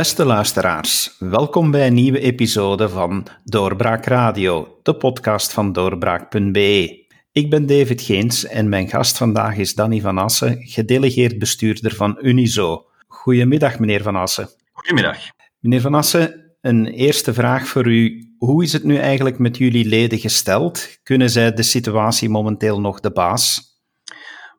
[0.00, 7.06] Beste luisteraars, welkom bij een nieuwe episode van Doorbraak Radio, de podcast van doorbraak.be.
[7.32, 12.18] Ik ben David Geens en mijn gast vandaag is Danny van Assen, gedelegeerd bestuurder van
[12.20, 12.86] Unizo.
[13.06, 14.48] Goedemiddag, meneer Van Assen.
[14.72, 15.18] Goedemiddag.
[15.58, 18.32] Meneer Van Assen, een eerste vraag voor u.
[18.38, 20.98] Hoe is het nu eigenlijk met jullie leden gesteld?
[21.02, 23.69] Kunnen zij de situatie momenteel nog de baas?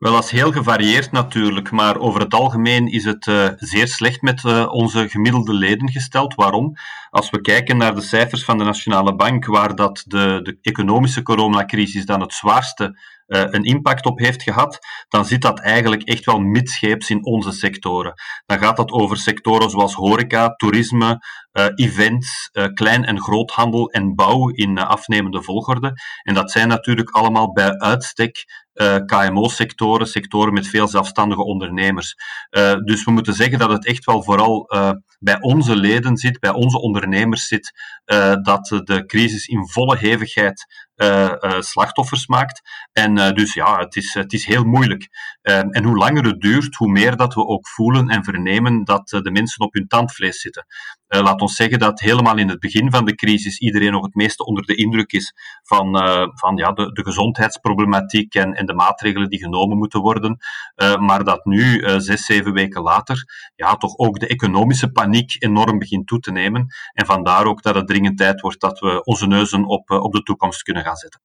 [0.02, 4.22] Wel, dat is heel gevarieerd natuurlijk, maar over het algemeen is het uh, zeer slecht
[4.22, 6.36] met uh, onze gemiddelde leden gesteld.
[6.36, 6.74] Waarom?
[7.10, 11.22] Als we kijken naar de cijfers van de Nationale Bank, waar dat de, de economische
[11.22, 16.26] coronacrisis dan het zwaarste uh, een impact op heeft gehad, dan zit dat eigenlijk echt
[16.26, 18.14] wel midscheeps in onze sectoren.
[18.46, 21.20] Dan gaat dat over sectoren zoals horeca, toerisme,
[21.76, 25.94] events, klein- en groothandel en bouw in afnemende volgorde.
[26.24, 32.16] En dat zijn natuurlijk allemaal bij uitstek uh, KMO-sectoren, sectoren met veel zelfstandige ondernemers.
[32.50, 36.40] Uh, dus we moeten zeggen dat het echt wel vooral uh, bij onze leden zit,
[36.40, 37.72] bij onze ondernemers zit,
[38.42, 40.66] dat de crisis in volle hevigheid
[41.60, 42.62] slachtoffers maakt.
[42.94, 45.08] En dus ja, het is, het is heel moeilijk.
[45.42, 49.32] En hoe langer het duurt, hoe meer dat we ook voelen en vernemen dat de
[49.32, 50.66] mensen op hun tandvlees zitten.
[51.08, 54.16] Uh, laat ons zeggen dat helemaal in het begin van de crisis iedereen nog het
[54.16, 58.74] meeste onder de indruk is van, uh, van ja, de, de gezondheidsproblematiek en, en de
[58.74, 60.38] maatregelen die genomen moeten worden.
[61.00, 63.24] Maar dat nu, zes, zeven weken later,
[63.56, 66.68] ja, toch ook de economische paniek enorm begint toe te nemen.
[66.94, 70.24] En vandaar ook dat het dringend tijd wordt dat we onze neuzen op, op de
[70.24, 71.22] toekomst kunnen gaan zetten.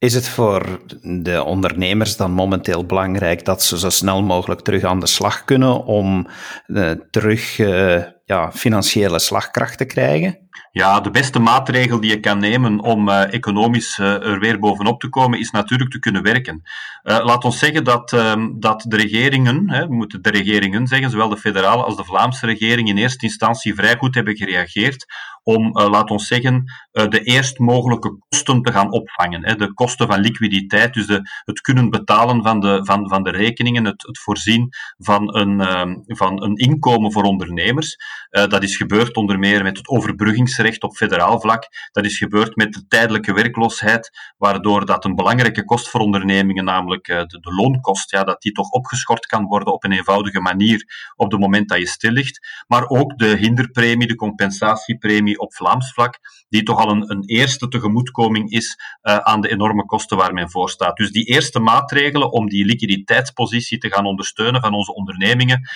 [0.00, 5.00] Is het voor de ondernemers dan momenteel belangrijk dat ze zo snel mogelijk terug aan
[5.00, 6.26] de slag kunnen om
[6.66, 10.38] uh, terug uh, ja, financiële slagkracht te krijgen?
[10.72, 15.00] Ja, de beste maatregel die je kan nemen om uh, economisch uh, er weer bovenop
[15.00, 16.62] te komen, is natuurlijk te kunnen werken.
[17.02, 21.10] Uh, laat ons zeggen dat, uh, dat de regeringen, hè, we moeten de regeringen zeggen,
[21.10, 25.06] zowel de federale als de Vlaamse regering, in eerste instantie vrij goed hebben gereageerd
[25.42, 29.46] om, laat ons zeggen, de eerst mogelijke kosten te gaan opvangen.
[29.46, 29.54] Hè.
[29.54, 33.84] De kosten van liquiditeit, dus de, het kunnen betalen van de, van, van de rekeningen,
[33.84, 37.96] het, het voorzien van een, uh, van een inkomen voor ondernemers.
[38.30, 41.68] Uh, dat is gebeurd onder meer met het overbruggingsrecht op federaal vlak.
[41.92, 47.08] Dat is gebeurd met de tijdelijke werkloosheid, waardoor dat een belangrijke kost voor ondernemingen, namelijk
[47.08, 51.30] uh, de, loonkost, ja, dat die toch opgeschort kan worden op een eenvoudige manier op
[51.30, 52.64] het moment dat je stil ligt.
[52.66, 57.68] Maar ook de hinderpremie, de compensatiepremie op Vlaams vlak, die toch al een, een eerste
[57.68, 60.96] tegemoetkoming is uh, aan de enorme kosten waar men voor staat.
[60.96, 65.68] Dus die eerste maatregelen om die liquiditeitspositie te gaan ondersteunen van onze ondernemingen,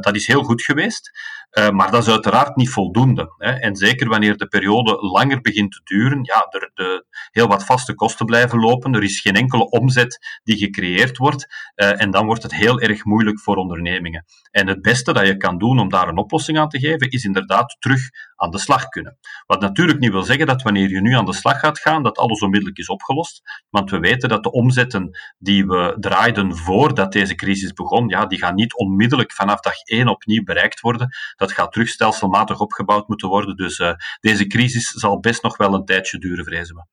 [0.00, 1.10] dat is heel goed geweest.
[1.58, 3.34] Uh, maar dat is uiteraard niet voldoende.
[3.38, 3.50] Hè.
[3.50, 7.94] En zeker wanneer de periode langer begint te duren, ja, er de, heel wat vaste
[7.94, 11.46] kosten blijven lopen, er is geen enkele omzet die gecreëerd wordt,
[11.76, 14.24] uh, en dan wordt het heel erg moeilijk voor ondernemingen.
[14.50, 17.24] En het beste dat je kan doen om daar een oplossing aan te geven, is
[17.24, 18.00] inderdaad terug
[18.36, 19.18] aan de slag kunnen.
[19.46, 22.18] Wat natuurlijk niet wil zeggen dat wanneer je nu aan de slag gaat gaan, dat
[22.18, 23.42] alles onmiddellijk is opgelost.
[23.70, 28.38] Want we weten dat de omzetten die we draaiden voordat deze crisis begon, ja, die
[28.38, 31.08] gaan niet onmiddellijk vanaf dag één opnieuw bereikt worden.
[31.36, 33.56] Dat gaat terug stelselmatig opgebouwd moeten worden.
[33.56, 36.84] Dus uh, deze crisis zal best nog wel een tijdje duren, vrezen we.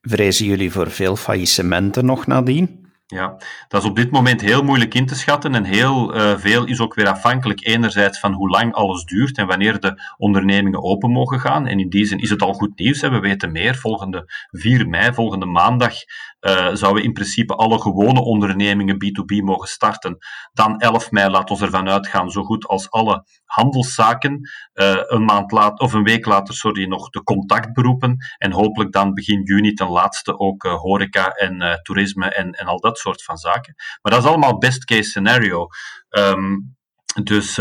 [0.00, 2.87] Vrezen jullie voor veel faillissementen nog nadien?
[3.14, 3.36] Ja,
[3.68, 6.80] dat is op dit moment heel moeilijk in te schatten en heel uh, veel is
[6.80, 11.40] ook weer afhankelijk enerzijds van hoe lang alles duurt en wanneer de ondernemingen open mogen
[11.40, 11.66] gaan.
[11.66, 13.74] En in die zin is het al goed nieuws, we weten meer.
[13.74, 15.94] Volgende 4 mei, volgende maandag,
[16.40, 20.18] uh, zouden in principe alle gewone ondernemingen B2B mogen starten.
[20.52, 24.50] Dan 11 mei, laat ons ervan uitgaan, zo goed als alle handelszaken.
[24.74, 28.16] Uh, een maand later, of een week later, sorry, nog de contactberoepen.
[28.38, 32.97] En hopelijk dan begin juni ten laatste ook horeca en toerisme en, en al dat
[32.98, 33.74] soort van zaken.
[34.02, 35.66] Maar dat is allemaal best case scenario.
[36.08, 36.76] Um,
[37.22, 37.54] dus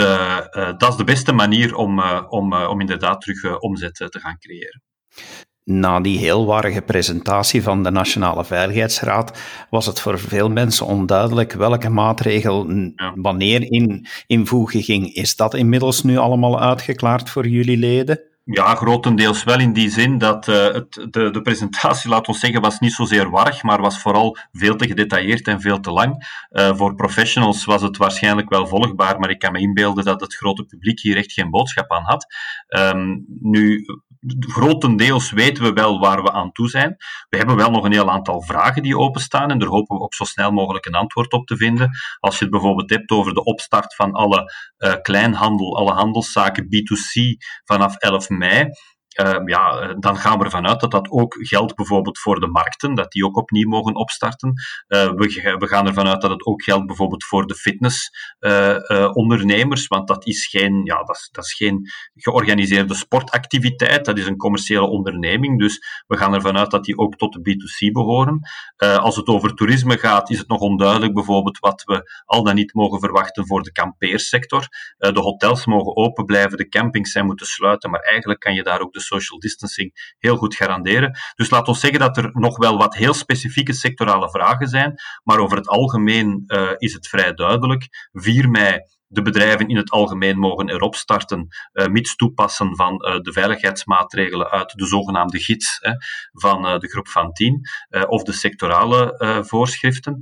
[0.78, 4.82] dat is de beste manier om, om, om inderdaad terug omzet te gaan creëren.
[5.64, 9.40] Na die heel warrige presentatie van de Nationale Veiligheidsraad
[9.70, 13.14] was het voor veel mensen onduidelijk welke maatregel ja.
[13.16, 15.14] wanneer in invoegen ging.
[15.14, 18.22] Is dat inmiddels nu allemaal uitgeklaard voor jullie leden?
[18.50, 22.62] Ja, grotendeels wel in die zin dat uh, het, de, de presentatie, laat ons zeggen,
[22.62, 26.28] was niet zozeer warrig, maar was vooral veel te gedetailleerd en veel te lang.
[26.52, 30.36] Uh, voor professionals was het waarschijnlijk wel volgbaar, maar ik kan me inbeelden dat het
[30.36, 32.26] grote publiek hier echt geen boodschap aan had.
[32.68, 33.86] Um, nu,
[34.40, 36.96] grotendeels weten we wel waar we aan toe zijn.
[37.30, 40.14] We hebben wel nog een heel aantal vragen die openstaan en daar hopen we ook
[40.14, 41.90] zo snel mogelijk een antwoord op te vinden.
[42.20, 47.38] Als je het bijvoorbeeld hebt over de opstart van alle uh, kleinhandel, alle handelszaken B2C
[47.64, 48.70] vanaf 11 mei.
[49.18, 52.96] Ehm, ja, dan gaan we ervan uit dat dat ook geldt bijvoorbeeld voor de markten,
[52.96, 54.54] dat die ook opnieuw mogen opstarten.
[54.88, 60.26] we, we gaan ervan uit dat het ook geldt bijvoorbeeld voor de fitnessondernemers, want dat
[60.26, 65.60] is, geen, ja, dat, dat is geen georganiseerde sportactiviteit, dat is een commerciële onderneming.
[65.60, 68.40] Dus we gaan ervan uit dat die ook tot de B2C behoren.
[68.78, 72.74] als het over toerisme gaat, is het nog onduidelijk bijvoorbeeld wat we al dan niet
[72.74, 74.68] mogen verwachten voor de kampeersector.
[74.98, 78.82] de hotels mogen open blijven, de campings zijn moeten sluiten, maar eigenlijk kan je daar
[78.82, 81.20] ook de social distancing heel goed garanderen.
[81.36, 84.94] Dus laat ons zeggen dat er nog wel wat heel specifieke sectorale vragen zijn,
[85.24, 88.10] maar over het algemeen uh, is het vrij duidelijk.
[88.12, 93.20] 4 mei de bedrijven in het algemeen mogen erop starten, uh, mits toepassen van uh,
[93.20, 95.92] de veiligheidsmaatregelen uit de zogenaamde gids hè,
[96.32, 97.70] van uh, de groep van 10
[98.08, 99.16] of de sectorale
[99.48, 100.20] voorschriften.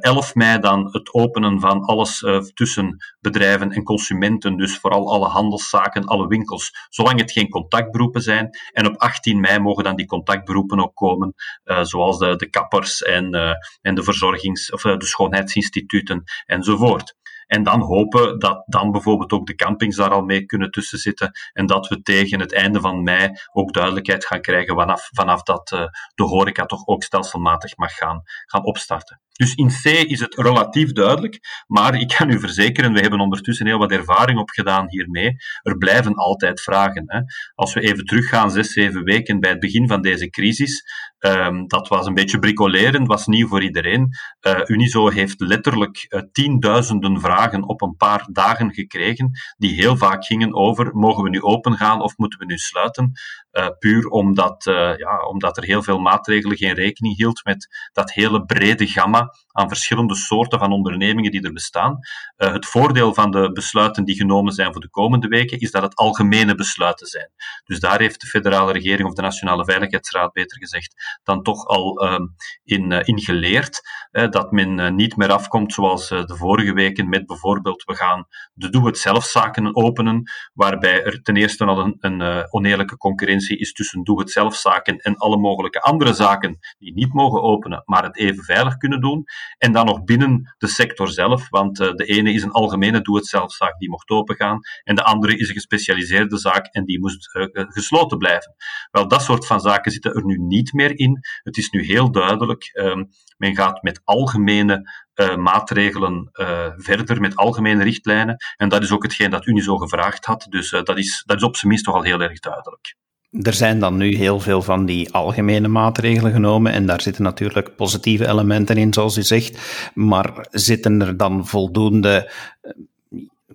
[0.00, 6.04] 11 mei dan het openen van alles tussen bedrijven en consumenten, dus vooral alle handelszaken,
[6.04, 8.48] alle winkels, zolang het geen contactberoepen zijn.
[8.72, 11.34] En op 18 mei mogen dan die contactberoepen ook komen,
[11.82, 13.34] zoals de, de kappers en,
[13.80, 17.14] en de verzorgings- of de schoonheidsinstituten enzovoort.
[17.46, 21.30] En dan hopen dat dan bijvoorbeeld ook de campings daar al mee kunnen tussen zitten
[21.52, 25.72] en dat we tegen het einde van mei ook duidelijkheid gaan krijgen vanaf, vanaf dat
[25.72, 29.20] uh, de horeca toch ook stelselmatig mag gaan, gaan opstarten.
[29.34, 33.66] Dus in C is het relatief duidelijk, maar ik kan u verzekeren, we hebben ondertussen
[33.66, 35.36] heel wat ervaring opgedaan hiermee.
[35.62, 37.04] Er blijven altijd vragen.
[37.06, 37.20] Hè.
[37.54, 40.82] Als we even teruggaan, zes, zeven weken bij het begin van deze crisis,
[41.18, 44.08] um, dat was een beetje bricoleren, was nieuw voor iedereen.
[44.46, 50.24] Uh, Unizo heeft letterlijk uh, tienduizenden vragen op een paar dagen gekregen, die heel vaak
[50.24, 53.12] gingen over, mogen we nu open gaan of moeten we nu sluiten?
[53.52, 54.64] Uh, puur omdat,
[54.96, 59.68] ja, omdat er heel veel maatregelen geen rekening hield met dat hele brede gamma aan
[59.68, 61.98] verschillende soorten van ondernemingen die er bestaan.
[62.36, 65.82] Uh, het voordeel van de besluiten die genomen zijn voor de komende weken is dat
[65.82, 67.30] het algemene besluiten zijn.
[67.64, 72.04] Dus daar heeft de federale regering of de Nationale Veiligheidsraad, beter gezegd, dan toch al
[72.04, 72.18] uh,
[72.64, 73.80] in, uh, geleerd.
[74.10, 79.76] dat men niet meer afkomt zoals de vorige weken met bijvoorbeeld we gaan de doe-het-zelf-zaken
[79.76, 80.22] openen,
[80.52, 85.80] waarbij er ten eerste al een, een oneerlijke concurrentie is tussen doe-het-zelf-zaken en alle mogelijke
[85.80, 89.13] andere zaken die niet mogen openen, maar het even veilig kunnen doen.
[89.58, 93.78] En dan nog binnen de sector zelf, want uh, de ene is een algemene doe-het-zelfzaak
[93.78, 98.18] die mocht opengaan, en de andere is een gespecialiseerde zaak en die moest uh, gesloten
[98.18, 98.54] blijven.
[98.90, 101.20] Wel, dat soort van zaken zitten er nu niet meer in.
[101.42, 105.02] Het is nu heel duidelijk, um, men gaat met algemene
[105.36, 106.28] maatregelen
[106.76, 108.36] verder met algemene richtlijnen.
[108.56, 110.46] En dat is ook hetgeen dat Unizo gevraagd had.
[110.48, 112.96] Dus dat, is, dat is op zijn minst toch al heel erg duidelijk.
[113.42, 117.76] Er zijn dan nu heel veel van die algemene maatregelen genomen en daar zitten natuurlijk
[117.76, 119.58] positieve elementen in, zoals u zegt.
[119.94, 122.30] Maar zitten er dan voldoende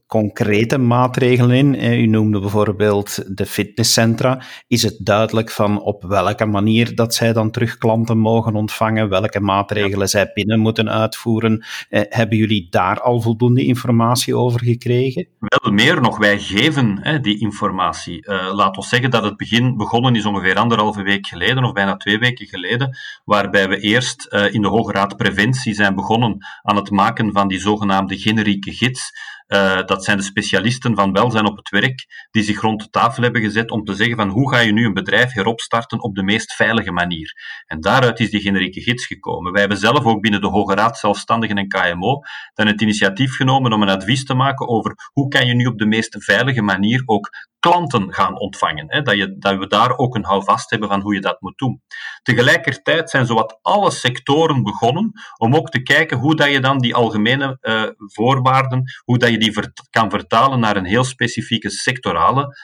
[0.09, 1.75] concrete maatregelen in.
[1.75, 4.41] Eh, u noemde bijvoorbeeld de fitnesscentra.
[4.67, 9.39] Is het duidelijk van op welke manier dat zij dan terug klanten mogen ontvangen, welke
[9.39, 11.65] maatregelen zij binnen moeten uitvoeren?
[11.89, 15.27] Eh, hebben jullie daar al voldoende informatie over gekregen?
[15.39, 18.27] Wel meer nog, wij geven hè, die informatie.
[18.27, 21.95] Uh, laat ons zeggen dat het begin begonnen is ongeveer anderhalve week geleden, of bijna
[21.95, 26.75] twee weken geleden, waarbij we eerst uh, in de Hoge Raad Preventie zijn begonnen aan
[26.75, 29.11] het maken van die zogenaamde generieke gids.
[29.54, 33.24] Uh, dat zijn de specialisten van welzijn op het werk die zich rond de tafel
[33.24, 36.23] hebben gezet om te zeggen van hoe ga je nu een bedrijf heropstarten op de
[36.23, 37.33] meest veilige manier.
[37.66, 39.52] En daaruit is die generieke gids gekomen.
[39.52, 42.19] Wij hebben zelf ook binnen de Hoge Raad Zelfstandigen en KMO
[42.54, 45.78] dan het initiatief genomen om een advies te maken over hoe kan je nu op
[45.78, 48.85] de meest veilige manier ook klanten gaan ontvangen.
[48.87, 49.01] Hè?
[49.01, 51.81] Dat, je, dat we daar ook een houvast hebben van hoe je dat moet doen.
[52.23, 56.95] Tegelijkertijd zijn zowat alle sectoren begonnen om ook te kijken hoe dat je dan die
[56.95, 59.54] algemene uh, voorwaarden, hoe dat je die
[59.89, 62.57] kan vertalen naar een heel specifieke sectorale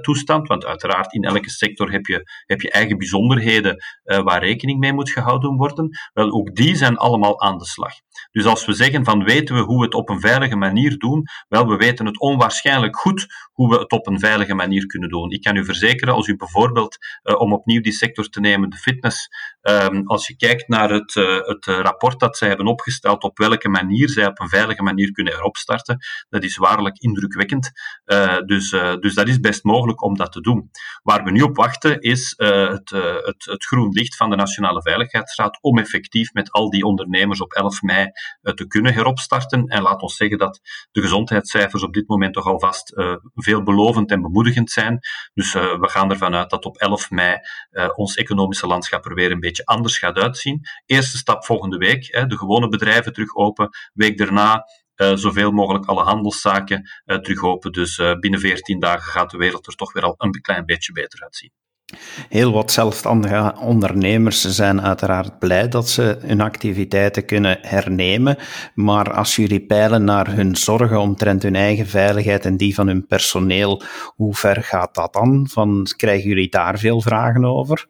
[0.00, 0.48] toestand.
[0.48, 4.92] Want uiteraard, in elke sector heb je, heb je eigen bijzonderheden uh, waar rekening mee
[4.92, 5.88] moet gehouden worden.
[6.12, 7.92] Wel, ook die zijn allemaal aan de slag.
[8.30, 11.24] Dus als we zeggen van weten we hoe we het op een veilige manier doen,
[11.48, 15.30] wel, we weten het onwaarschijnlijk goed hoe we het op een veilige manier kunnen doen.
[15.30, 18.76] Ik kan u verzekeren, als u bijvoorbeeld, uh, om opnieuw die sector te nemen, de
[18.76, 19.28] fitness,
[19.62, 23.68] um, als je kijkt naar het, uh, het rapport dat zij hebben opgesteld, op welke
[23.68, 27.70] manier zij op een veilige manier kunnen heropstarten, dat is waarlijk indrukwekkend.
[28.04, 30.70] Uh, dus, dus dat is best mogelijk om dat te doen.
[31.02, 35.78] Waar we nu op wachten is het, het, groen licht van de Nationale Veiligheidsraad om
[35.78, 38.06] effectief met al die ondernemers op 11 mei
[38.42, 39.66] te kunnen heropstarten.
[39.66, 42.92] En laat ons zeggen dat de gezondheidscijfers op dit moment toch alvast
[43.34, 44.98] veelbelovend en bemoedigend zijn.
[45.34, 47.38] Dus we gaan ervan uit dat op 11 mei
[47.94, 50.60] ons economische landschap er weer een beetje anders gaat uitzien.
[50.86, 53.68] Eerste stap volgende week, hè, de gewone bedrijven terug open.
[53.92, 54.64] Week daarna
[54.96, 57.72] uh, zoveel mogelijk alle handelszaken uh, terug open.
[57.72, 60.92] Dus uh, binnen 14 dagen gaat de wereld er toch weer al een klein beetje
[60.92, 61.52] beter uitzien.
[62.28, 68.36] Heel wat zelfstandige ondernemers zijn uiteraard blij dat ze hun activiteiten kunnen hernemen.
[68.74, 73.06] Maar als jullie peilen naar hun zorgen omtrent hun eigen veiligheid en die van hun
[73.06, 73.82] personeel,
[74.14, 75.48] hoe ver gaat dat dan?
[75.50, 77.86] Van, krijgen jullie daar veel vragen over?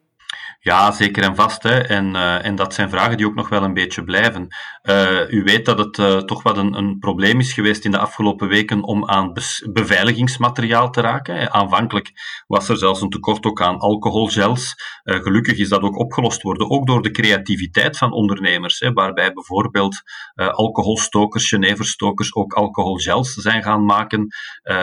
[0.63, 1.63] Ja, zeker en vast.
[1.63, 1.79] Hè.
[1.79, 4.47] En, uh, en dat zijn vragen die ook nog wel een beetje blijven.
[4.89, 7.97] Uh, u weet dat het uh, toch wat een, een, probleem is geweest in de
[7.97, 9.33] afgelopen weken om aan
[9.73, 11.53] beveiligingsmateriaal te raken.
[11.53, 12.11] Aanvankelijk
[12.47, 14.75] was er zelfs een tekort ook aan alcoholgels.
[15.03, 20.01] gelukkig is dat ook opgelost worden, ook door de creativiteit van ondernemers, hè, waarbij bijvoorbeeld
[20.35, 24.27] alcoholstokers, Geneverstokers ook alcoholgels zijn gaan maken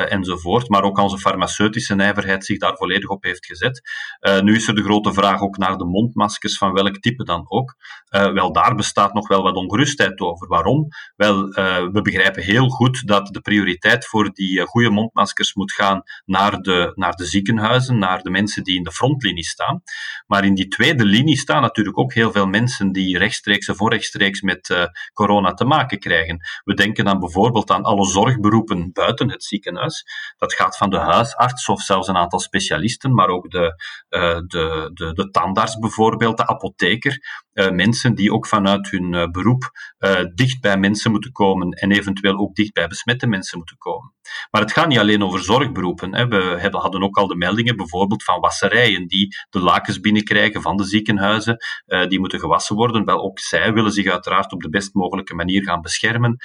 [0.09, 0.69] enzovoort.
[0.69, 3.81] Maar ook onze farmaceutische nijverheid zich daar volledig op heeft gezet.
[4.43, 7.75] nu is er de grote vraag ook naar de mondmaskers van welk type dan ook.
[8.09, 9.57] Wel, daar bestaat nog wel wat
[9.99, 10.49] over.
[10.49, 10.89] Waarom?
[11.17, 15.73] Wel, uh, we begrijpen heel goed dat de prioriteit voor die uh, goede mondmaskers moet
[15.73, 19.83] gaan naar de, naar de ziekenhuizen, naar de mensen die in de frontlinie staan.
[20.27, 24.41] Maar in die tweede linie staan natuurlijk ook heel veel mensen die rechtstreeks of onrechtstreeks
[24.41, 26.41] met corona te maken krijgen.
[26.65, 30.05] We denken dan bijvoorbeeld aan alle zorgberoepen buiten het ziekenhuis.
[30.37, 33.75] Dat gaat van de huisarts of zelfs een aantal specialisten, maar ook de,
[34.47, 37.19] de, de, de tandarts bijvoorbeeld, de apotheker,
[37.69, 42.39] mensen die ook vanuit hun uh, beroep uh, dicht bij mensen moeten komen en eventueel
[42.39, 44.15] ook dicht bij besmette mensen moeten komen.
[44.51, 46.15] Maar het gaat niet alleen over zorgberoepen.
[46.15, 46.27] Hè.
[46.27, 50.85] We hadden ook al de meldingen bijvoorbeeld van wasserijen die de lakens binnenkrijgen van de
[50.85, 51.57] ziekenhuizen,
[52.09, 53.05] die moeten gewassen worden.
[53.05, 56.37] Wel, ook zij willen zich uiteraard op de best mogelijke manier gaan beschermen.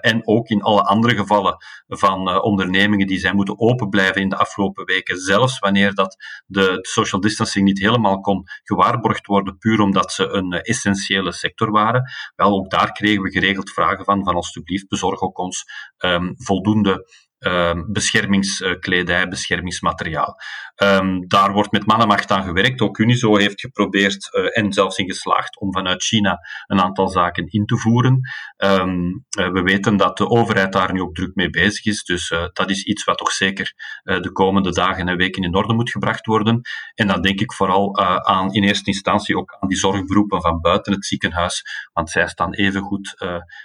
[0.00, 4.36] en ook in alle andere gevallen van ondernemingen die zijn moeten open blijven in de
[4.36, 6.16] afgelopen weken, zelfs wanneer dat
[6.46, 11.70] de social distancing niet helemaal kon gewaarborgd worden, puur omdat ze een eh, essentiële sector
[11.70, 12.10] waren.
[12.36, 15.64] Wel, ook daar kregen we geregeld vragen van, van alsjeblieft, bezorg ook ons
[15.98, 17.10] um, voldoende
[17.46, 20.36] uh, beschermingskledij, beschermingsmateriaal.
[20.82, 22.80] Um, daar wordt met mannenmacht aan gewerkt.
[22.80, 27.46] Ook Unizo heeft geprobeerd uh, en zelfs in geslaagd om vanuit China een aantal zaken
[27.46, 28.20] in te voeren.
[28.56, 32.04] Um, uh, we weten dat de overheid daar nu ook druk mee bezig is.
[32.04, 35.74] Dus uh, dat is iets wat toch zeker de komende dagen en weken in orde
[35.74, 36.60] moet gebracht worden.
[36.94, 40.92] En dan denk ik vooral aan in eerste instantie ook aan die zorgberoepen van buiten
[40.92, 41.62] het ziekenhuis.
[41.92, 43.14] Want zij staan even goed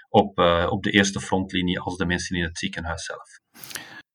[0.10, 3.41] op, op de eerste frontlinie als de mensen in het ziekenhuis zelf.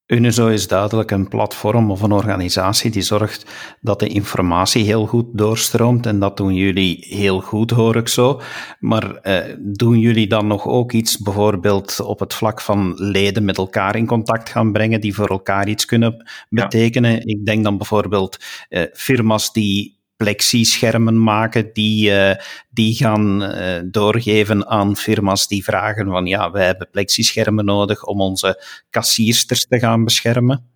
[0.06, 3.46] UNIZO is duidelijk een platform of een organisatie die zorgt
[3.80, 8.40] dat de informatie heel goed doorstroomt en dat doen jullie heel goed, hoor ik zo.
[8.80, 13.58] Maar eh, doen jullie dan nog ook iets, bijvoorbeeld op het vlak van leden met
[13.58, 17.26] elkaar in contact gaan brengen, die voor elkaar iets kunnen betekenen?
[17.26, 18.36] Ik denk dan bijvoorbeeld
[18.68, 22.34] eh, firma's die plexischermen maken die, uh,
[22.70, 28.20] die gaan uh, doorgeven aan firma's die vragen van ja, wij hebben plexischermen nodig om
[28.20, 30.75] onze kassiersters te gaan beschermen?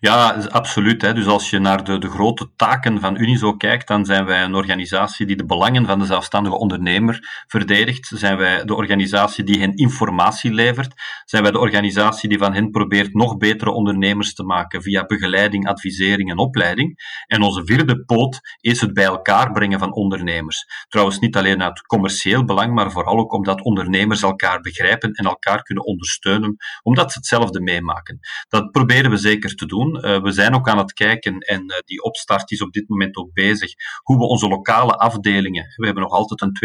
[0.00, 1.02] Ja, absoluut.
[1.02, 1.12] Hè.
[1.14, 4.54] Dus als je naar de, de grote taken van Unizo kijkt, dan zijn wij een
[4.54, 8.12] organisatie die de belangen van de zelfstandige ondernemer verdedigt.
[8.14, 10.94] Zijn wij de organisatie die hen informatie levert.
[11.24, 15.68] Zijn wij de organisatie die van hen probeert nog betere ondernemers te maken via begeleiding,
[15.68, 16.94] advisering en opleiding.
[17.26, 20.66] En onze vierde poot is het bij elkaar brengen van ondernemers.
[20.88, 25.62] Trouwens, niet alleen uit commercieel belang, maar vooral ook omdat ondernemers elkaar begrijpen en elkaar
[25.62, 28.18] kunnen ondersteunen, omdat ze hetzelfde meemaken.
[28.48, 29.69] Dat proberen we zeker te doen.
[29.78, 33.16] Uh, we zijn ook aan het kijken, en uh, die opstart is op dit moment
[33.16, 33.72] ook bezig,
[34.02, 36.56] hoe we onze lokale afdelingen, we hebben nog altijd een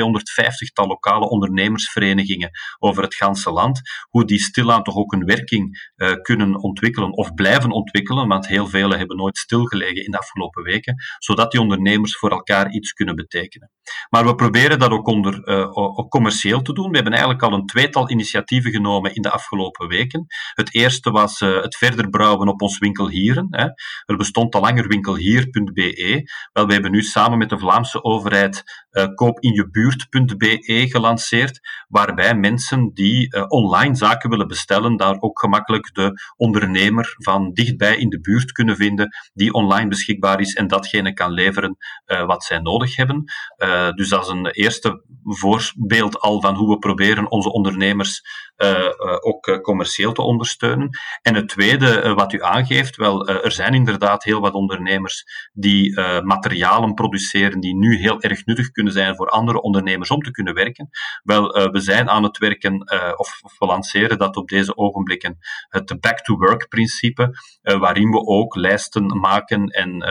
[0.69, 6.13] 250-tal lokale ondernemersverenigingen over het ganse land, hoe die stilaan toch ook een werking uh,
[6.21, 10.95] kunnen ontwikkelen of blijven ontwikkelen, want heel vele hebben nooit stilgelegen in de afgelopen weken,
[11.19, 13.71] zodat die ondernemers voor elkaar iets kunnen betekenen.
[14.09, 16.89] Maar we proberen dat ook, onder, ook commercieel te doen.
[16.89, 20.25] We hebben eigenlijk al een tweetal initiatieven genomen in de afgelopen weken.
[20.53, 23.47] Het eerste was het verder brouwen op ons winkel winkelhieren.
[23.49, 23.63] Hè.
[24.05, 26.29] Er bestond al langer winkelhier.be.
[26.53, 28.63] Wel, we hebben nu samen met de Vlaamse overheid
[29.15, 37.15] koopinjebuurt.be gelanceerd, waarbij mensen die uh, online zaken willen bestellen, daar ook gemakkelijk de ondernemer
[37.17, 41.77] van dichtbij in de buurt kunnen vinden, die online beschikbaar is en datgene kan leveren
[42.05, 43.23] uh, wat zij nodig hebben.
[43.95, 48.21] dus dat is een eerste voorbeeld al van hoe we proberen onze ondernemers
[49.19, 50.89] ook commercieel te ondersteunen.
[51.21, 55.23] En het tweede wat u aangeeft, wel, er zijn inderdaad heel wat ondernemers
[55.53, 60.31] die materialen produceren die nu heel erg nuttig kunnen zijn voor andere ondernemers om te
[60.31, 60.89] kunnen werken.
[61.23, 62.79] Wel, we zijn aan het werken,
[63.17, 65.37] of, of, we lanceren dat op deze ogenblikken,
[65.69, 70.03] het back-to-work-principe, waarin we ook lijsten maken en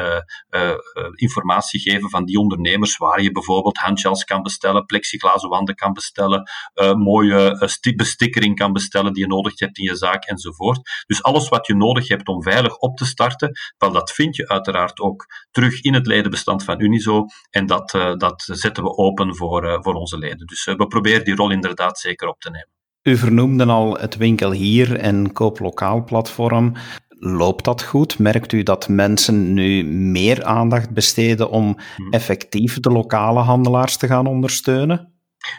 [1.15, 6.51] informatie geven van die ondernemers, waar je bijvoorbeeld handgels kan bestellen, plexiglazen wanden kan bestellen,
[6.97, 11.05] mooie bestikkering kan bestellen die je nodig hebt in je zaak enzovoort.
[11.07, 14.49] Dus alles wat je nodig hebt om veilig op te starten, wel, dat vind je
[14.49, 19.37] uiteraard ook terug in het ledenbestand van Unizo en dat, uh, dat zetten we open
[19.37, 20.47] voor, uh, voor onze leden.
[20.47, 22.69] Dus uh, we proberen die rol inderdaad zeker op te nemen.
[23.03, 26.73] U vernoemde al het winkel hier en kooplokaal platform.
[27.19, 28.19] Loopt dat goed?
[28.19, 32.11] Merkt u dat mensen nu meer aandacht besteden om hmm.
[32.11, 35.13] effectief de lokale handelaars te gaan ondersteunen?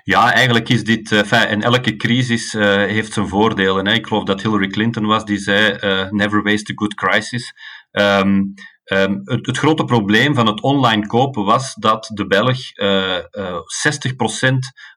[0.04, 3.88] Ja, eigenlijk is dit, en elke crisis uh, heeft zijn voordelen.
[3.88, 3.94] Hè.
[3.94, 7.54] Ik geloof dat Hillary Clinton was die zei: uh, never waste a good crisis.
[7.92, 8.54] Um,
[8.86, 12.58] um, het, grote probleem van het online kopen was dat de Belg 60%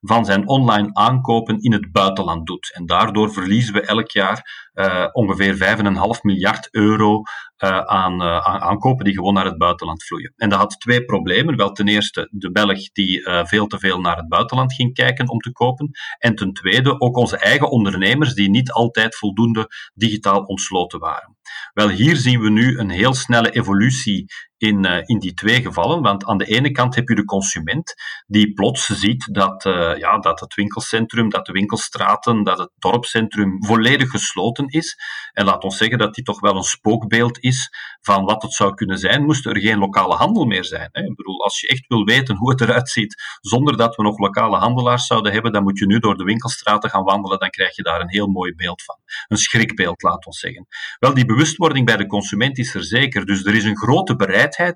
[0.01, 2.73] van zijn online aankopen in het buitenland doet.
[2.75, 4.69] En daardoor verliezen we elk jaar
[5.13, 7.23] ongeveer 5,5 miljard euro
[7.65, 10.33] uh, aan, uh, aankopen die gewoon naar het buitenland vloeien.
[10.37, 11.57] En dat had twee problemen.
[11.57, 15.29] Wel ten eerste de Belg die uh, veel te veel naar het buitenland ging kijken
[15.29, 15.91] om te kopen.
[16.19, 21.37] En ten tweede ook onze eigen ondernemers die niet altijd voldoende digitaal ontsloten waren.
[21.79, 24.27] Wel, hier zien we nu een heel snelle evolutie
[24.59, 26.03] in, uh, in die twee gevallen.
[26.03, 27.95] Want aan de ene kant heb je de consument
[28.27, 33.65] die plots ziet dat, uh, ja, dat het winkelcentrum, dat de winkelstraten, dat het dorpscentrum
[33.65, 34.97] volledig gesloten is.
[35.33, 38.75] En laat ons zeggen dat die toch wel een spookbeeld is van wat het zou
[38.75, 40.89] kunnen zijn, moest er geen lokale handel meer zijn.
[40.93, 41.03] Hè.
[41.03, 44.19] Ik bedoel, als je echt wil weten hoe het eruit ziet zonder dat we nog
[44.19, 47.77] lokale handelaars zouden hebben, dan moet je nu door de winkelstraten gaan wandelen, dan krijg
[47.77, 48.97] je daar een heel mooi beeld van.
[49.29, 50.67] Een schrikbeeld, laat ons zeggen.
[50.99, 53.27] Wel, die bewustwording bij de consument is er zeker.
[53.27, 54.17] Dus er is een grote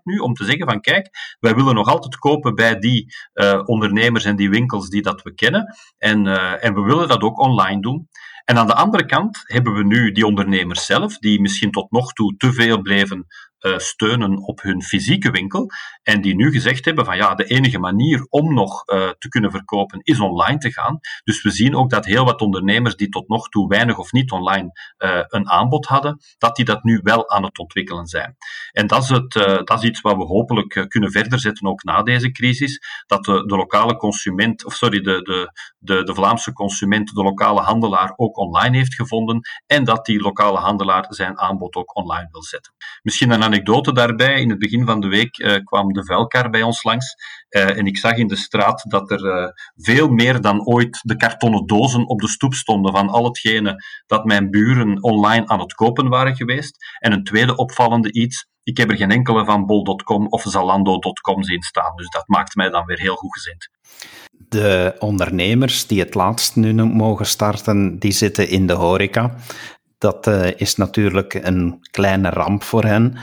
[0.05, 4.25] nu om te zeggen van kijk, wij willen nog altijd kopen bij die uh, ondernemers
[4.25, 5.77] en die winkels die dat we kennen.
[5.99, 8.09] En, uh, en we willen dat ook online doen.
[8.45, 12.13] En aan de andere kant hebben we nu die ondernemers zelf, die misschien tot nog
[12.13, 13.27] toe te veel bleven
[13.77, 15.71] steunen op hun fysieke winkel.
[16.03, 19.51] En die nu gezegd hebben van ja, de enige manier om nog uh, te kunnen
[19.51, 21.01] verkopen is online te gaan.
[21.25, 24.31] Dus we zien ook dat heel wat ondernemers die tot nog toe weinig of niet
[24.31, 28.37] online uh, een aanbod hadden, dat die dat nu wel aan het ontwikkelen zijn.
[28.73, 29.33] En dat is, het,
[29.67, 32.81] dat is iets wat we hopelijk kunnen verder zetten ook na deze crisis.
[33.07, 35.49] Dat de, de lokale consument, of sorry, de,
[35.79, 39.41] de, de Vlaamse consument, de lokale handelaar ook online heeft gevonden.
[39.67, 42.73] En dat die lokale handelaar zijn aanbod ook online wil zetten.
[43.03, 44.41] Misschien een anekdote daarbij.
[44.41, 47.15] In het begin van de week uh, kwam de vuilkar bij ons langs.
[47.51, 51.17] Uh, en ik zag in de straat dat er uh, veel meer dan ooit de
[51.17, 53.75] kartonnen dozen op de stoep stonden van al hetgene
[54.07, 56.77] dat mijn buren online aan het kopen waren geweest.
[56.99, 58.47] En een tweede opvallende iets.
[58.63, 61.97] Ik heb er geen enkele van bol.com of zalando.com zien staan.
[61.97, 63.69] Dus dat maakt mij dan weer heel goed gezind.
[64.49, 69.35] De ondernemers die het laatst nu mogen starten, die zitten in de horeca.
[70.03, 73.17] Dat uh, is natuurlijk een kleine ramp voor hen.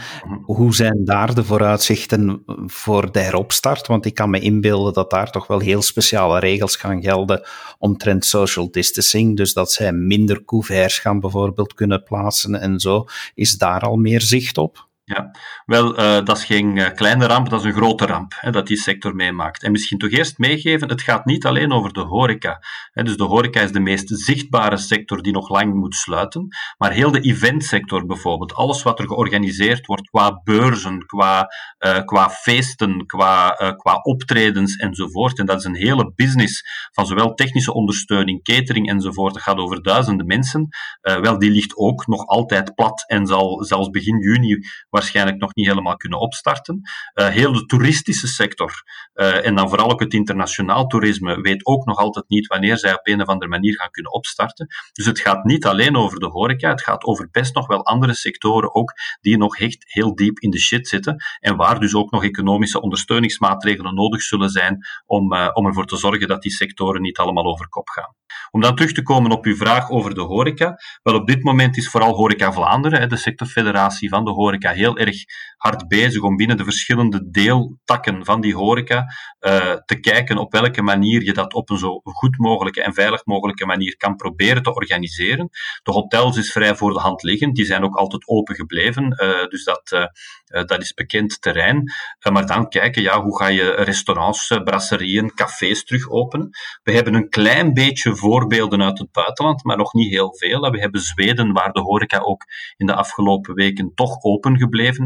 [0.45, 3.87] Hoe zijn daar de vooruitzichten voor de heropstart?
[3.87, 8.25] Want ik kan me inbeelden dat daar toch wel heel speciale regels gaan gelden omtrent
[8.25, 9.37] social distancing.
[9.37, 13.05] Dus dat zij minder couverts gaan bijvoorbeeld kunnen plaatsen en zo.
[13.33, 14.88] Is daar al meer zicht op?
[15.15, 15.31] Ja,
[15.65, 18.67] wel, uh, dat is geen uh, kleine ramp, dat is een grote ramp hè, dat
[18.67, 19.63] die sector meemaakt.
[19.63, 22.59] En misschien toch eerst meegeven, het gaat niet alleen over de horeca.
[22.91, 26.91] Hè, dus de horeca is de meest zichtbare sector die nog lang moet sluiten, maar
[26.91, 31.47] heel de eventsector bijvoorbeeld, alles wat er georganiseerd wordt qua beurzen, qua,
[31.85, 35.39] uh, qua feesten, qua, qua optredens enzovoort.
[35.39, 39.33] En dat is een hele business van zowel technische ondersteuning, catering enzovoort.
[39.33, 40.67] Dat gaat over duizenden mensen.
[41.01, 44.57] wel, die ligt ook nog altijd plat en zal zelfs begin juni
[44.99, 46.81] waarschijnlijk nog niet helemaal kunnen opstarten.
[47.13, 48.83] Uh, heel de toeristische sector,
[49.13, 52.93] uh, en dan vooral ook het internationaal toerisme, weet ook nog altijd niet wanneer zij
[52.93, 54.67] op een of andere manier gaan kunnen opstarten.
[54.91, 58.13] Dus het gaat niet alleen over de horeca, het gaat over best nog wel andere
[58.13, 62.11] sectoren ook, die nog echt heel diep in de shit zitten en waar dus ook
[62.11, 67.01] nog economische ondersteuningsmaatregelen nodig zullen zijn om, uh, om ervoor te zorgen dat die sectoren
[67.01, 68.15] niet allemaal over kop gaan.
[68.51, 70.75] Om dan terug te komen op uw vraag over de horeca.
[71.03, 75.23] Wel, op dit moment is vooral Horeca Vlaanderen, de sectorfederatie van de horeca, heel erg
[75.57, 79.05] hard bezig om binnen de verschillende deeltakken van die horeca
[79.39, 83.25] uh, te kijken op welke manier je dat op een zo goed mogelijke en veilig
[83.25, 85.49] mogelijke manier kan proberen te organiseren.
[85.83, 89.47] De hotels is vrij voor de hand liggend, die zijn ook altijd open gebleven, uh,
[89.47, 91.91] dus dat, uh, dat is bekend terrein.
[92.31, 96.49] maar dan kijken, ja, hoe ga je restaurants, brasserieën, cafés terug openen?
[96.83, 100.71] We hebben een klein beetje voorbeelden uit het buitenland, maar nog niet heel veel.
[100.71, 102.43] We hebben Zweden, waar de horeca ook
[102.77, 104.57] in de afgelopen weken toch open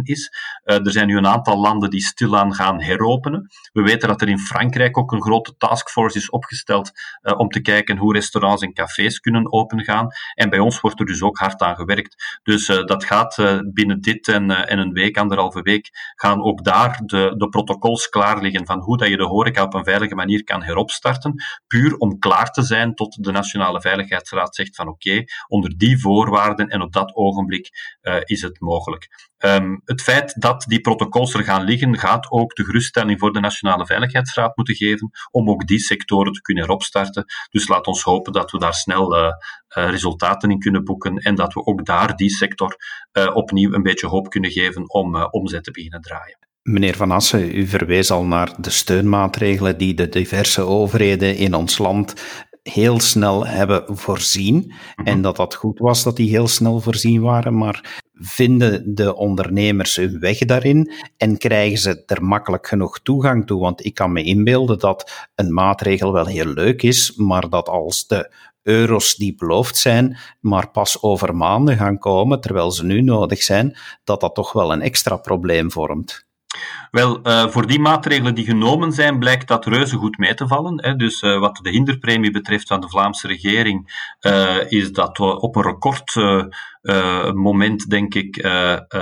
[0.03, 0.31] is.
[0.63, 3.51] er zijn nu een aantal landen die stilaan gaan heropenen.
[3.71, 6.91] We weten dat er in Frankrijk ook een grote taskforce is opgesteld
[7.37, 10.07] om te kijken hoe restaurants en cafés kunnen opengaan.
[10.33, 12.39] En bij ons wordt er dus ook hard aan gewerkt.
[12.43, 17.33] Dus dat gaat binnen dit en, en een week, anderhalve week, gaan ook daar de,
[17.37, 20.63] de protocols klaar liggen van hoe dat je de horeca op een veilige manier kan
[20.63, 25.99] heropstarten, puur om klaar te zijn tot de Nationale Veiligheidsraad zegt van oké, onder die
[25.99, 27.69] voorwaarden en op dat ogenblik
[28.23, 29.31] is het mogelijk.
[29.53, 33.39] Um, het feit dat die protocols er gaan liggen, gaat ook de geruststelling voor de
[33.39, 37.25] Nationale Veiligheidsraad moeten geven om ook die sectoren te kunnen heropstarten.
[37.49, 41.35] Dus laat ons hopen dat we daar snel uh, uh, resultaten in kunnen boeken en
[41.35, 42.75] dat we ook daar die sector
[43.33, 46.37] opnieuw een beetje hoop kunnen geven om omzet te beginnen draaien.
[46.63, 51.77] Meneer Van Assen, u verwees al naar de steunmaatregelen die de diverse overheden in ons
[51.77, 52.13] land
[52.63, 54.73] heel snel hebben voorzien.
[54.95, 55.07] Mhm.
[55.07, 59.95] En dat dat goed was dat die heel snel voorzien waren, maar vinden de ondernemers
[59.95, 63.61] hun weg daarin en krijgen ze er makkelijk genoeg toegang toe?
[63.61, 68.07] Want ik kan me inbeelden dat een maatregel wel heel leuk is, maar dat als
[68.07, 73.43] de euro's die beloofd zijn, maar pas over maanden gaan komen, terwijl ze nu nodig
[73.43, 76.25] zijn, dat dat toch wel een extra probleem vormt.
[76.91, 80.83] Wel, uh, voor die maatregelen die genomen zijn, blijkt dat reuze goed mee te vallen.
[80.83, 80.95] Hè.
[80.95, 85.61] Dus uh, wat de hinderpremie betreft van de Vlaamse regering, uh, is dat op een
[85.61, 86.15] record
[87.33, 88.45] moment, denk ik,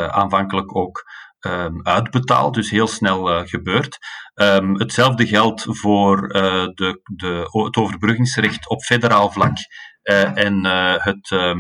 [0.10, 1.04] aanvankelijk ook
[1.40, 3.98] um, uitbetaald, dus heel snel gebeurd.
[4.36, 9.58] Um, hetzelfde geldt voor de, de, het overbruggingsrecht op federaal vlak
[10.34, 10.66] en
[11.00, 11.30] het.
[11.30, 11.56] Uh,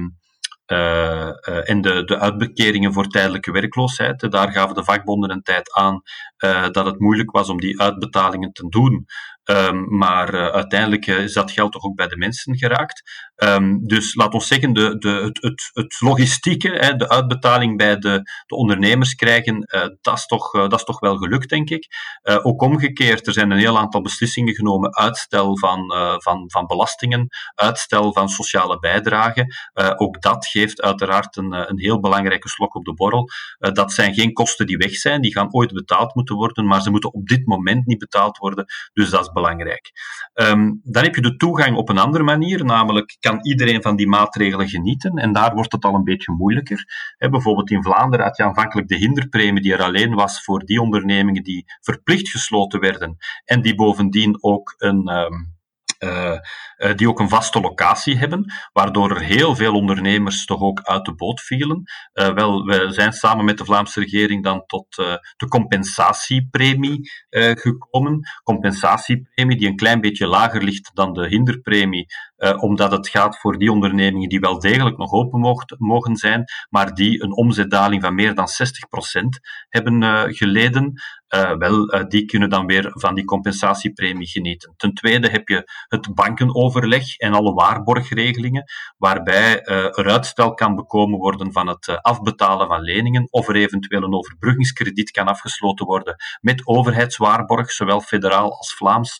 [0.71, 4.31] en de, de uitbekeringen voor tijdelijke werkloosheid.
[4.31, 6.01] Daar gaven de vakbonden een tijd aan
[6.43, 9.05] uh, dat het moeilijk was om die uitbetalingen te doen.
[9.43, 13.29] Um, maar uh, uiteindelijk is dat geld toch ook bij de mensen geraakt.
[13.35, 18.21] Um, dus laat ons zeggen, de, de, het, het, logistieke, hè, de uitbetaling bij de,
[18.45, 19.65] de ondernemers krijgen,
[20.01, 21.87] dat, is toch, dat is toch wel gelukt, denk ik.
[22.41, 24.95] ook omgekeerd, er zijn een heel aantal beslissingen genomen.
[24.95, 29.53] Uitstel van, van, van belastingen, uitstel van sociale bijdragen.
[29.95, 33.29] ook dat geeft uiteraard een, een heel belangrijke slok op de borrel.
[33.57, 36.91] dat zijn geen kosten die weg zijn, die gaan ooit betaald moeten worden, maar ze
[36.91, 38.65] moeten op dit moment niet betaald worden.
[38.93, 39.91] Dus dat is belangrijk.
[40.33, 44.07] Um, dan heb je de toegang op een andere manier, namelijk kan iedereen van die
[44.07, 45.15] maatregelen genieten.
[45.15, 46.85] En daar wordt het al een beetje moeilijker.
[47.17, 51.43] Bijvoorbeeld in Vlaanderen had je aanvankelijk de hinderpremie die er alleen was voor die ondernemingen
[51.43, 55.07] die verplicht gesloten werden en die bovendien ook een.
[55.07, 55.59] Um,
[56.03, 56.37] uh,
[56.77, 61.05] uh, die ook een vaste locatie hebben, waardoor er heel veel ondernemers toch ook uit
[61.05, 61.83] de boot vielen.
[62.13, 64.95] Uh, wel, we zijn samen met de Vlaamse regering dan tot
[65.35, 68.19] de compensatiepremie gekomen.
[68.43, 72.05] Compensatiepremie die een klein beetje lager ligt dan de hinderpremie,
[72.59, 76.93] omdat het gaat voor die ondernemingen die wel degelijk nog open mocht, mogen zijn, maar
[76.93, 78.51] die een omzetdaling van meer dan 60%
[79.69, 80.93] hebben geleden.
[81.35, 84.73] Uh, wel, die kunnen dan weer van die compensatiepremie genieten.
[84.77, 88.63] Ten tweede heb je het bankenoverleg en alle waarborgregelingen,
[88.97, 94.03] waarbij uh, er uitstel kan bekomen worden van het afbetalen van leningen, of er eventueel
[94.03, 99.19] een overbruggingskrediet kan afgesloten worden met overheidswaarborg, zowel federaal als Vlaams,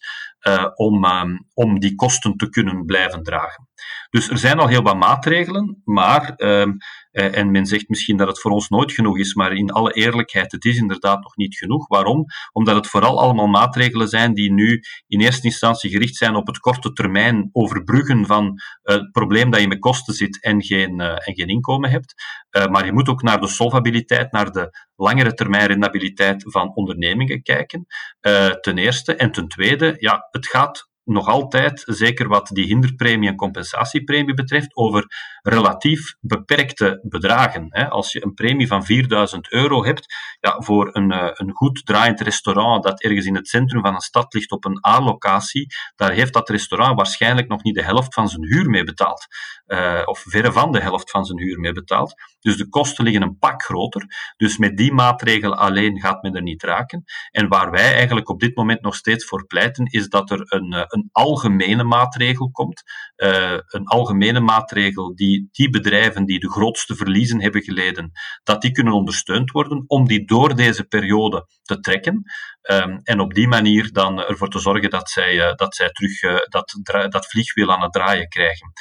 [0.75, 3.69] om, um, om die kosten te kunnen blijven dragen.
[4.09, 6.71] Dus er zijn al heel wat maatregelen, maar ehm,
[7.11, 9.93] eh, en men zegt misschien dat het voor ons nooit genoeg is, maar in alle
[9.93, 11.87] eerlijkheid, het is inderdaad nog niet genoeg.
[11.87, 12.25] Waarom?
[12.51, 16.59] Omdat het vooral allemaal maatregelen zijn die nu in eerste instantie gericht zijn op het
[16.59, 21.07] korte termijn overbruggen van eh, het probleem dat je met kosten zit en geen, uh,
[21.07, 22.13] en geen inkomen hebt.
[22.69, 27.85] Maar je moet ook naar de solvabiliteit, naar de langere termijn rendabiliteit van ondernemingen kijken.
[28.61, 29.15] ten eerste.
[29.15, 34.75] En ten tweede, ja, het gaat nog altijd, zeker wat die hinderpremie en compensatiepremie betreft,
[34.75, 35.05] over
[35.41, 37.69] relatief beperkte bedragen.
[37.89, 40.05] Als je een premie van 4000 euro hebt,
[40.39, 44.01] ja, voor een, eh, een goed draaiend restaurant dat ergens in het centrum van een
[44.01, 48.29] stad ligt op een A-locatie, daar heeft dat restaurant waarschijnlijk nog niet de helft van
[48.29, 49.27] zijn huur mee betaald.
[49.67, 52.13] Uh, of verre van de helft van zijn huur mee betaald.
[52.39, 54.05] Dus de kosten liggen een pak groter.
[54.37, 57.03] Dus met die maatregelen alleen gaat men er niet raken.
[57.31, 60.73] En waar wij eigenlijk op dit moment nog steeds voor pleiten, is dat er een,
[60.73, 62.83] eh, een algemene maatregel komt.
[63.15, 68.11] Uh, een algemene maatregel die die bedrijven die de grootste verliezen hebben geleden,
[68.43, 72.23] dat die kunnen ondersteund worden om die door deze periode te trekken.
[72.69, 76.21] Um, en op die manier dan ervoor te zorgen dat zij, uh, dat zij terug
[76.21, 76.79] uh, dat,
[77.11, 78.71] dat vliegwiel aan het draaien krijgen.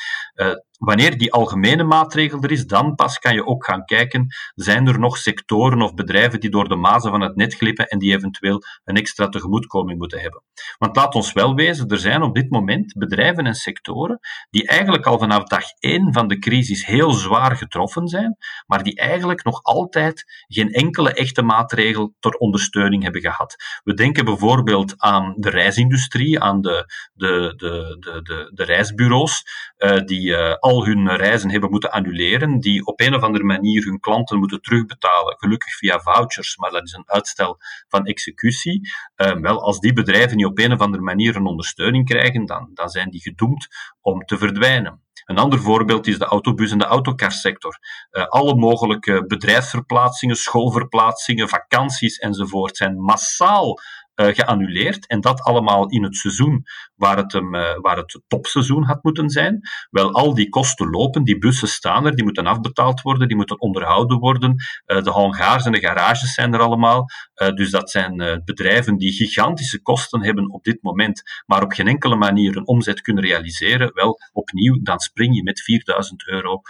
[0.80, 4.98] Wanneer die algemene maatregel er is, dan pas kan je ook gaan kijken, zijn er
[4.98, 8.62] nog sectoren of bedrijven die door de mazen van het net glippen en die eventueel
[8.84, 10.42] een extra tegemoetkoming moeten hebben.
[10.78, 14.18] Want laat ons wel wezen, er zijn op dit moment bedrijven en sectoren
[14.50, 18.96] die eigenlijk al vanaf dag één van de crisis heel zwaar getroffen zijn, maar die
[18.96, 23.56] eigenlijk nog altijd geen enkele echte maatregel ter ondersteuning hebben gehad.
[23.84, 29.42] We denken bijvoorbeeld aan de reisindustrie, aan de, de, de, de, de, de reisbureaus,
[29.78, 33.84] uh, die uh, al hun reizen hebben moeten annuleren, die op een of andere manier
[33.84, 38.88] hun klanten moeten terugbetalen, gelukkig via vouchers, maar dat is een uitstel van executie.
[39.16, 42.70] Uh, wel, als die bedrijven niet op een of andere manier een ondersteuning krijgen, dan,
[42.74, 43.68] dan zijn die gedoemd
[44.00, 45.02] om te verdwijnen.
[45.30, 47.78] Een ander voorbeeld is de autobus- en de autocarsector.
[48.12, 53.78] Uh, alle mogelijke bedrijfsverplaatsingen, schoolverplaatsingen, vakanties enzovoort zijn massaal
[54.28, 55.06] geannuleerd.
[55.06, 59.30] En dat allemaal in het seizoen waar het, um, uh, waar het topseizoen had moeten
[59.30, 59.60] zijn.
[59.90, 63.60] Wel, al die kosten lopen, die bussen staan er, die moeten afbetaald worden, die moeten
[63.60, 64.54] onderhouden worden.
[64.86, 67.06] Uh, de hangars en de garages zijn er allemaal.
[67.54, 72.16] dus dat zijn bedrijven die gigantische kosten hebben op dit moment, maar op geen enkele
[72.16, 73.90] manier een omzet kunnen realiseren.
[73.94, 76.60] Wel, opnieuw, dan spring je met 4000 euro,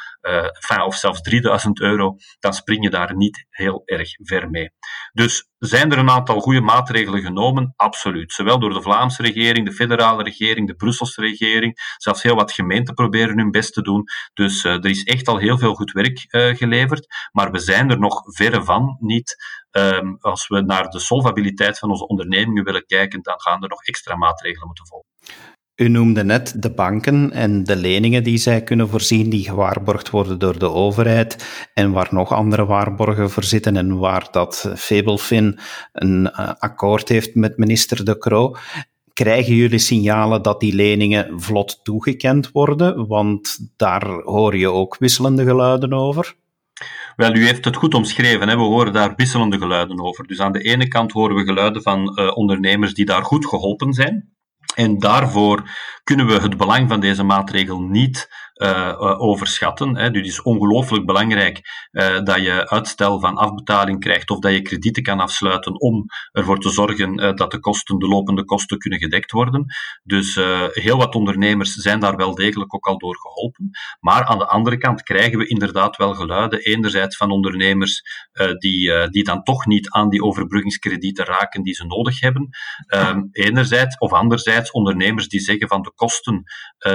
[0.87, 4.71] of zelfs 3000 euro, dan spring je daar niet heel erg ver mee.
[5.13, 7.40] Dus zijn er een aantal goede maatregelen genomen?
[7.77, 8.33] Absoluut.
[8.33, 11.95] Zowel door de Vlaamse regering, de federale regering, de Brusselse regering.
[11.97, 14.05] Zelfs heel wat gemeenten proberen hun best te doen.
[14.35, 17.07] Dus uh, er is echt al heel veel goed werk uh, geleverd.
[17.33, 19.37] Maar we zijn er nog verre van niet.
[19.71, 23.83] Um, als we naar de solvabiliteit van onze ondernemingen willen kijken, dan gaan er nog
[23.83, 25.09] extra maatregelen moeten volgen.
[25.81, 30.39] U noemde net de banken en de leningen die zij kunnen voorzien, die gewaarborgd worden
[30.39, 35.59] door de overheid en waar nog andere waarborgen voor zitten en waar dat Fabelfin
[35.93, 38.57] een uh, akkoord heeft met minister De Croo.
[39.13, 43.07] Krijgen jullie signalen dat die leningen vlot toegekend worden?
[43.07, 46.35] Want daar hoor je ook wisselende geluiden over.
[47.17, 48.49] Wel, u heeft het goed omschreven.
[48.49, 48.57] Hè?
[48.57, 50.27] We horen daar wisselende geluiden over.
[50.27, 53.93] Dus aan de ene kant horen we geluiden van uh, ondernemers die daar goed geholpen
[53.93, 54.39] zijn.
[54.75, 55.71] En daarvoor
[56.05, 58.29] kunnen we het belang van deze maatregel niet
[59.19, 59.97] overschatten.
[59.97, 60.11] Hè.
[60.11, 61.61] Dus het is ongelooflijk belangrijk
[61.93, 66.59] uh, dat je uitstel van afbetaling krijgt of dat je kredieten kan afsluiten om ervoor
[66.59, 69.65] te zorgen dat de kosten, de lopende kosten kunnen gedekt worden.
[70.03, 70.35] Dus
[70.73, 73.71] heel wat ondernemers zijn daar wel degelijk ook al door geholpen.
[74.01, 78.03] Maar aan de andere kant krijgen we inderdaad wel geluiden, enerzijds van ondernemers
[78.59, 82.49] die, die dan toch niet aan die overbruggingskredieten raken die ze nodig hebben.
[82.87, 86.43] Ehm, enerzijds of anderzijds ondernemers die zeggen van de kosten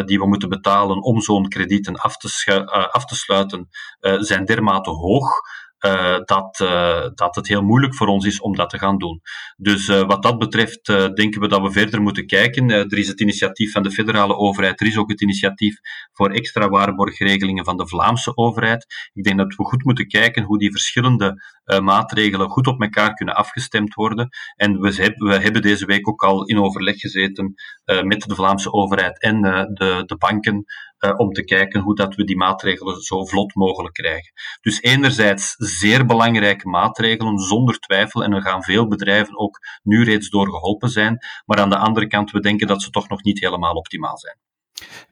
[0.06, 3.70] die we moeten betalen om zo'n kredieten af te, uh, af te sluiten
[4.02, 5.30] uh, zijn dermate hoog
[5.80, 6.58] uh, dat,
[7.16, 9.22] dat het heel moeilijk voor ons is om dat te gaan doen.
[9.58, 12.70] Dus wat dat betreft denken we dat we verder moeten kijken.
[12.70, 15.80] er is het initiatief van de federale overheid, er is ook het initiatief
[16.14, 18.86] voor extra waarborgregelingen van de Vlaamse overheid.
[19.14, 21.44] Ik denk dat we goed moeten kijken hoe die verschillende
[21.80, 24.30] maatregelen goed op elkaar kunnen afgestemd worden.
[24.56, 27.54] En we, hebben, we hebben deze week ook al in overleg gezeten
[28.04, 30.66] met de Vlaamse overheid en de, de banken
[31.18, 34.32] om te kijken hoe dat we die maatregelen zo vlot mogelijk krijgen.
[34.62, 38.24] Dus enerzijds zeer belangrijke maatregelen, zonder twijfel.
[38.24, 41.18] En er gaan veel bedrijven ook nu reeds door geholpen zijn.
[41.46, 44.38] Maar aan de andere kant, we denken dat ze toch nog niet helemaal optimaal zijn.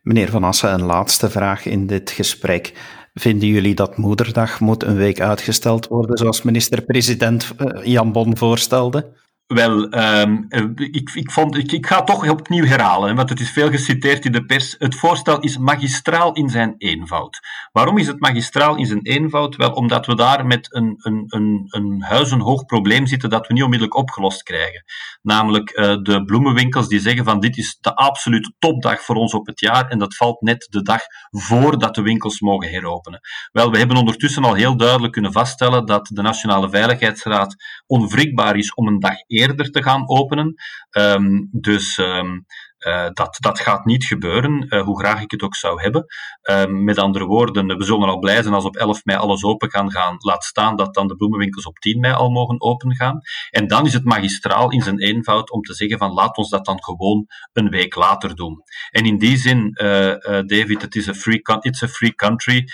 [0.02, 2.74] Meneer Van Assen, een laatste vraag in dit gesprek.
[3.14, 9.12] Vinden jullie dat Moederdag moet een week uitgesteld worden, zoals minister-president eh, Jan Bon voorstelde?
[9.48, 13.50] Wel, um, ik, ik, vond, ik, ik ga het toch opnieuw herhalen, want het is
[13.50, 14.76] veel geciteerd in de pers.
[14.78, 17.40] Het voorstel is magistraal in zijn eenvoud.
[17.72, 19.56] Waarom is het magistraal in zijn eenvoud?
[19.56, 23.64] Wel, omdat we daar met een, een, een, een huizenhoog probleem zitten dat we niet
[23.64, 24.84] onmiddellijk opgelost krijgen.
[25.22, 29.48] Namelijk uh, de bloemenwinkels die zeggen van dit is de absolute topdag voor ons op
[29.48, 33.20] het jaar en dat valt net de dag voordat de winkels mogen heropenen.
[33.52, 38.74] Wel, we hebben ondertussen al heel duidelijk kunnen vaststellen dat de Nationale Veiligheidsraad onwrikbaar is
[38.74, 40.56] om een dag eerder te gaan openen.
[40.92, 42.46] Um, dus um,
[42.88, 46.06] uh, dat, dat gaat niet gebeuren, uh, hoe graag ik het ook zou hebben.
[46.50, 49.70] Uh, met andere woorden, we zullen al blij zijn als op 11 mei alles open
[49.70, 50.16] kan gaan.
[50.18, 53.20] Laat staan dat dan de bloemenwinkels op 10 mei al mogen open gaan.
[53.50, 56.66] En dan is het magistraal in zijn eenvoud om te zeggen van laat ons dat
[56.66, 58.62] dan gewoon een week later doen.
[58.90, 59.72] En in die zin,
[60.46, 62.68] David, het is a free, it's a free country.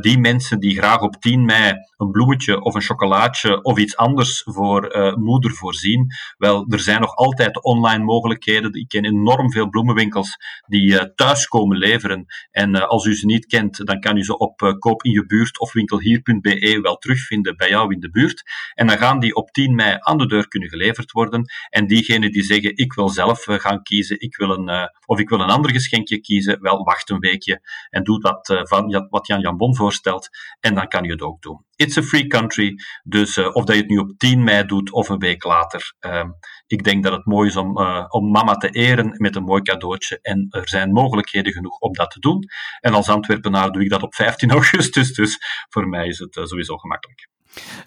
[0.00, 4.42] die mensen die graag op 10 mei een bloemetje of een chocolaatje of iets anders
[4.44, 8.72] voor moeder voorzien, wel, er zijn nog altijd online mogelijkheden.
[8.72, 12.26] Ik ken enorm veel bloemenwinkels die thuis komen leveren.
[12.50, 15.60] En als u ze niet kent, dan kan u ze op koop in je buurt
[15.60, 18.42] of winkelhier.be wel terugvinden bij jou in de buurt.
[18.74, 21.44] En dan gaan die op 10 mei aan de deur kunnen geleverd worden.
[21.68, 25.40] En diegenen die zeggen, ik wil zelf gaan kiezen, ik wil een, of ik wil
[25.40, 29.56] een ander geschenkje kiezen, wel wacht een weekje en doe dat van wat Jan Jan
[29.56, 30.28] Bon voorstelt.
[30.60, 31.64] En dan kan je het ook doen.
[31.76, 35.08] It's a free country, dus of dat je het nu op 10 mei doet of
[35.08, 35.94] een week later.
[35.98, 36.28] Ehm,
[36.66, 39.62] ik denk dat het mooi is om, uh, om mama te eren met een mooi
[39.62, 40.18] cadeautje.
[40.22, 42.44] En er zijn mogelijkheden genoeg om dat te doen.
[42.80, 46.44] En als Antwerpenaar doe ik dat op 15 augustus, dus voor mij is het uh,
[46.44, 47.28] sowieso gemakkelijk.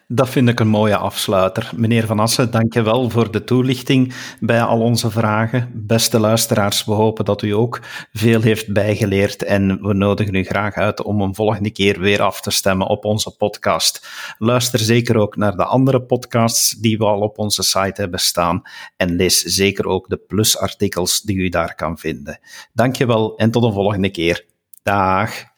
[0.07, 1.71] Dat vind ik een mooie afsluiter.
[1.75, 5.71] Meneer Van Assen, dank je wel voor de toelichting bij al onze vragen.
[5.73, 7.79] Beste luisteraars, we hopen dat u ook
[8.13, 12.41] veel heeft bijgeleerd en we nodigen u graag uit om een volgende keer weer af
[12.41, 14.07] te stemmen op onze podcast.
[14.37, 18.61] Luister zeker ook naar de andere podcasts die we al op onze site hebben staan
[18.97, 22.39] en lees zeker ook de plusartikels die u daar kan vinden.
[22.73, 24.45] Dank je wel en tot een volgende keer.
[24.83, 25.57] Dag.